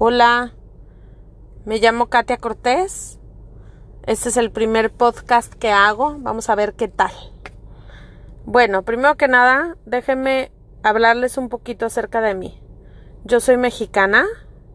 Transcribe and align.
Hola, 0.00 0.52
me 1.64 1.80
llamo 1.80 2.06
Katia 2.06 2.36
Cortés. 2.36 3.18
Este 4.06 4.28
es 4.28 4.36
el 4.36 4.52
primer 4.52 4.92
podcast 4.92 5.52
que 5.52 5.72
hago. 5.72 6.14
Vamos 6.20 6.48
a 6.48 6.54
ver 6.54 6.74
qué 6.74 6.86
tal. 6.86 7.10
Bueno, 8.44 8.84
primero 8.84 9.16
que 9.16 9.26
nada, 9.26 9.76
déjenme 9.86 10.52
hablarles 10.84 11.36
un 11.36 11.48
poquito 11.48 11.84
acerca 11.84 12.20
de 12.20 12.36
mí. 12.36 12.62
Yo 13.24 13.40
soy 13.40 13.56
mexicana 13.56 14.24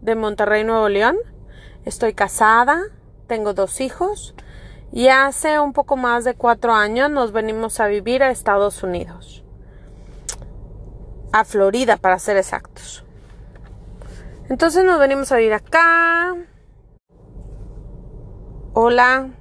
de 0.02 0.16
Monterrey, 0.16 0.66
Nuevo 0.66 0.90
León. 0.90 1.16
Estoy 1.86 2.14
casada, 2.14 2.82
tengo 3.26 3.54
dos 3.54 3.80
hijos 3.80 4.36
y 4.92 5.08
hace 5.08 5.58
un 5.58 5.72
poco 5.72 5.96
más 5.96 6.26
de 6.26 6.34
cuatro 6.34 6.74
años 6.74 7.10
nos 7.10 7.32
venimos 7.32 7.80
a 7.80 7.88
vivir 7.88 8.24
a 8.24 8.30
Estados 8.30 8.84
Unidos. 8.84 9.46
A 11.32 11.46
Florida, 11.46 11.96
para 11.96 12.20
ser 12.20 12.36
exactos. 12.36 13.06
Entonces 14.54 14.86
nos 14.86 15.00
venimos 15.00 15.32
a 15.32 15.42
ir 15.42 15.52
acá. 15.52 16.36
Hola, 18.74 19.32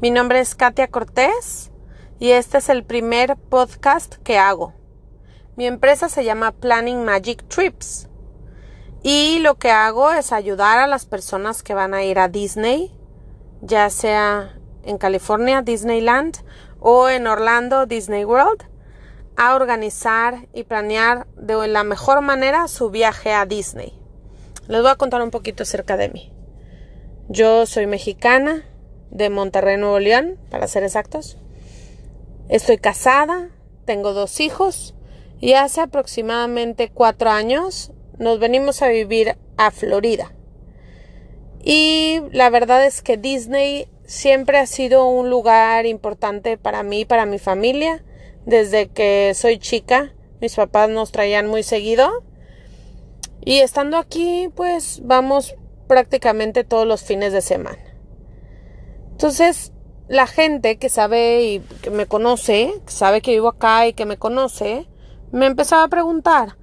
mi 0.00 0.10
nombre 0.10 0.40
es 0.40 0.56
Katia 0.56 0.88
Cortés 0.88 1.70
y 2.18 2.30
este 2.30 2.58
es 2.58 2.70
el 2.70 2.82
primer 2.82 3.36
podcast 3.36 4.16
que 4.24 4.36
hago. 4.36 4.74
Mi 5.54 5.68
empresa 5.68 6.08
se 6.08 6.24
llama 6.24 6.50
Planning 6.50 7.04
Magic 7.04 7.46
Trips 7.46 8.08
y 9.04 9.38
lo 9.38 9.58
que 9.58 9.70
hago 9.70 10.10
es 10.10 10.32
ayudar 10.32 10.80
a 10.80 10.88
las 10.88 11.06
personas 11.06 11.62
que 11.62 11.74
van 11.74 11.94
a 11.94 12.02
ir 12.02 12.18
a 12.18 12.26
Disney, 12.26 12.92
ya 13.62 13.90
sea 13.90 14.58
en 14.82 14.98
California, 14.98 15.62
Disneyland 15.62 16.38
o 16.80 17.08
en 17.08 17.28
Orlando, 17.28 17.86
Disney 17.86 18.24
World, 18.24 18.64
a 19.38 19.54
organizar 19.54 20.48
y 20.52 20.64
planear 20.64 21.28
de 21.36 21.68
la 21.68 21.84
mejor 21.84 22.22
manera 22.22 22.66
su 22.66 22.90
viaje 22.90 23.32
a 23.32 23.46
Disney. 23.46 23.96
Les 24.66 24.82
voy 24.82 24.90
a 24.90 24.96
contar 24.96 25.22
un 25.22 25.30
poquito 25.30 25.62
acerca 25.62 25.96
de 25.96 26.08
mí. 26.08 26.32
Yo 27.28 27.64
soy 27.64 27.86
mexicana, 27.86 28.64
de 29.12 29.30
Monterrey, 29.30 29.76
Nuevo 29.76 30.00
León, 30.00 30.38
para 30.50 30.66
ser 30.66 30.82
exactos. 30.82 31.38
Estoy 32.48 32.78
casada, 32.78 33.50
tengo 33.84 34.12
dos 34.12 34.40
hijos 34.40 34.96
y 35.40 35.52
hace 35.52 35.82
aproximadamente 35.82 36.90
cuatro 36.92 37.30
años 37.30 37.92
nos 38.18 38.40
venimos 38.40 38.82
a 38.82 38.88
vivir 38.88 39.38
a 39.56 39.70
Florida. 39.70 40.32
Y 41.62 42.22
la 42.32 42.50
verdad 42.50 42.84
es 42.84 43.02
que 43.02 43.16
Disney 43.16 43.88
siempre 44.04 44.58
ha 44.58 44.66
sido 44.66 45.06
un 45.06 45.30
lugar 45.30 45.86
importante 45.86 46.58
para 46.58 46.82
mí, 46.82 47.04
para 47.04 47.24
mi 47.24 47.38
familia 47.38 48.02
desde 48.48 48.88
que 48.88 49.32
soy 49.34 49.58
chica. 49.58 50.14
Mis 50.40 50.56
papás 50.56 50.88
nos 50.88 51.12
traían 51.12 51.46
muy 51.46 51.62
seguido. 51.62 52.24
Y 53.44 53.58
estando 53.58 53.98
aquí, 53.98 54.48
pues 54.56 55.02
vamos 55.04 55.54
prácticamente 55.86 56.64
todos 56.64 56.86
los 56.86 57.02
fines 57.02 57.32
de 57.34 57.42
semana. 57.42 57.78
Entonces, 59.10 59.72
la 60.08 60.26
gente 60.26 60.78
que 60.78 60.88
sabe 60.88 61.42
y 61.42 61.60
que 61.82 61.90
me 61.90 62.06
conoce, 62.06 62.72
que 62.86 62.92
sabe 62.92 63.20
que 63.20 63.32
vivo 63.32 63.48
acá 63.48 63.86
y 63.86 63.92
que 63.92 64.06
me 64.06 64.16
conoce, 64.16 64.88
me 65.30 65.44
empezaba 65.44 65.84
a 65.84 65.88
preguntar, 65.88 66.56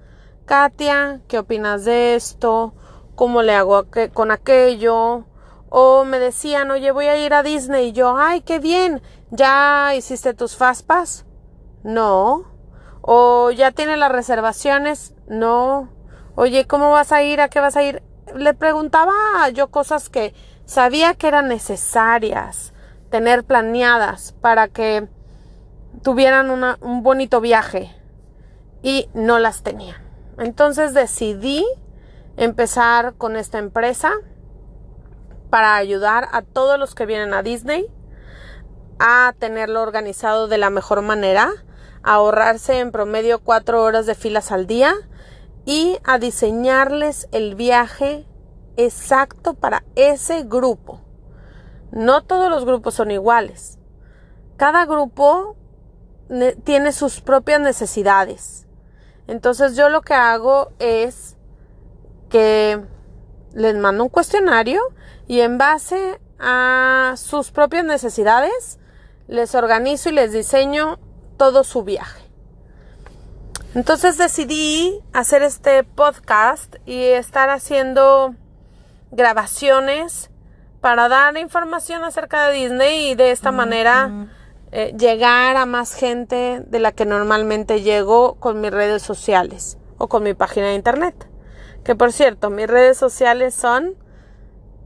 Katia, 0.46 1.22
¿qué 1.28 1.38
opinas 1.38 1.86
de 1.86 2.16
esto? 2.16 2.74
¿Cómo 3.14 3.44
le 3.44 3.54
hago 3.54 3.86
con 4.14 4.32
aquello? 4.32 5.26
O 5.70 6.04
me 6.04 6.18
decían, 6.18 6.72
oye, 6.72 6.90
voy 6.92 7.06
a 7.06 7.24
ir 7.24 7.36
a 7.36 7.44
Disney. 7.44 7.90
Y 7.90 7.92
yo, 7.92 8.18
ay, 8.18 8.42
qué 8.42 8.58
bien, 8.58 9.04
¿ya 9.30 9.94
hiciste 9.96 10.34
tus 10.34 10.56
faspas? 10.56 11.26
No. 11.86 12.46
¿O 13.02 13.52
ya 13.52 13.72
tiene 13.72 13.96
las 13.96 14.12
reservaciones? 14.12 15.14
No. 15.28 15.90
Oye, 16.34 16.66
¿cómo 16.66 16.90
vas 16.90 17.12
a 17.12 17.22
ir? 17.22 17.40
¿A 17.40 17.48
qué 17.48 17.60
vas 17.60 17.78
a 17.78 17.84
ir? 17.84 18.02
Le 18.36 18.56
preguntaba 18.56 19.14
yo 19.54 19.70
cosas 19.70 20.10
que 20.10 20.34
sabía 20.66 21.14
que 21.14 21.28
eran 21.28 21.48
necesarias 21.48 22.74
tener 23.12 23.44
planeadas 23.44 24.34
para 24.42 24.68
que 24.68 25.08
tuvieran 26.02 26.50
un 26.50 27.04
bonito 27.04 27.40
viaje 27.40 27.96
y 28.82 29.08
no 29.14 29.38
las 29.38 29.62
tenían. 29.62 30.02
Entonces 30.40 30.96
decidí 30.96 31.64
empezar 32.36 33.14
con 33.14 33.36
esta 33.36 33.60
empresa 33.60 34.12
para 35.52 35.76
ayudar 35.76 36.30
a 36.32 36.42
todos 36.42 36.80
los 36.80 36.96
que 36.96 37.06
vienen 37.06 37.36
a 37.36 37.44
Disney 37.44 37.86
a 38.98 39.36
tenerlo 39.38 39.84
organizado 39.84 40.48
de 40.48 40.58
la 40.58 40.72
mejor 40.72 41.04
manera 41.04 41.54
ahorrarse 42.06 42.80
en 42.80 42.92
promedio 42.92 43.40
cuatro 43.40 43.84
horas 43.84 44.06
de 44.06 44.14
filas 44.14 44.52
al 44.52 44.68
día 44.68 44.94
y 45.66 45.98
a 46.04 46.20
diseñarles 46.20 47.28
el 47.32 47.56
viaje 47.56 48.28
exacto 48.78 49.56
para 49.56 49.84
ese 49.96 50.44
grupo. 50.44 51.02
No 51.92 52.24
todos 52.24 52.52
los 52.52 52.64
grupos 52.64 52.94
son 52.94 53.10
iguales. 53.10 53.80
Cada 54.56 54.86
grupo 54.86 55.58
tiene 56.64 56.92
sus 56.92 57.22
propias 57.22 57.60
necesidades. 57.60 58.68
Entonces 59.28 59.76
yo 59.76 59.90
lo 59.90 60.02
que 60.02 60.14
hago 60.14 60.72
es 60.78 61.38
que 62.30 62.84
les 63.54 63.76
mando 63.76 64.04
un 64.04 64.10
cuestionario 64.10 64.82
y 65.28 65.40
en 65.40 65.58
base 65.58 66.20
a 66.38 67.16
sus 67.18 67.50
propias 67.50 67.84
necesidades 67.84 68.80
les 69.28 69.56
organizo 69.56 70.10
y 70.10 70.12
les 70.12 70.32
diseño 70.32 71.00
todo 71.38 71.64
su 71.64 71.84
viaje. 71.84 72.26
Entonces 73.76 74.18
decidí 74.18 75.02
hacer 75.12 75.42
este 75.44 75.84
podcast 75.84 76.78
y 76.86 77.04
estar 77.04 77.50
haciendo 77.50 78.34
grabaciones 79.12 80.30
para 80.80 81.10
dar 81.10 81.38
información 81.38 82.04
acerca 82.04 82.48
de 82.48 82.56
Disney 82.56 83.10
y 83.10 83.16
de 83.16 83.32
esta 83.32 83.52
manera 83.52 84.28
eh, 84.72 84.94
llegar 84.98 85.58
a 85.58 85.66
más 85.66 85.94
gente 85.94 86.62
de 86.66 86.80
la 86.80 86.94
que 86.94 87.06
normalmente 87.06 87.82
llego 87.82 88.36
con 88.36 88.62
mis 88.62 88.72
redes 88.72 89.02
sociales 89.02 89.78
o 89.98 90.08
con 90.08 90.24
mi 90.24 90.34
página 90.34 90.68
de 90.68 90.76
internet. 90.76 91.28
Que 91.84 91.96
por 91.96 92.14
cierto, 92.14 92.50
mis 92.50 92.68
redes 92.68 92.98
sociales 92.98 93.54
son 93.54 93.96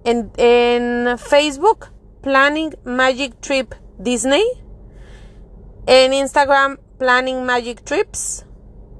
en, 0.04 0.32
en 0.38 1.18
Facebook, 1.20 1.88
Planning 2.22 2.76
Magic 2.86 3.40
Trip 3.40 3.74
Disney 3.98 4.44
en 5.86 6.14
Instagram, 6.14 6.78
Planning 6.98 7.44
Magic 7.44 7.84
Trips. 7.84 8.46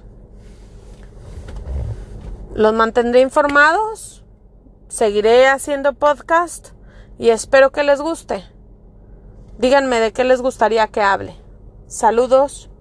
Los 2.55 2.75
mantendré 2.75 3.21
informados, 3.21 4.25
seguiré 4.89 5.49
haciendo 5.49 5.95
podcast 5.95 6.73
y 7.19 7.31
espero 7.31 7.73
que 7.73 7.83
les 7.83 8.01
guste. 8.01 8.45
Díganme 9.59 9.99
de 10.01 10.13
qué 10.13 10.23
les 10.25 10.43
gustaría 10.43 10.87
que 10.89 11.01
hable. 11.01 11.35
Saludos. 11.87 12.72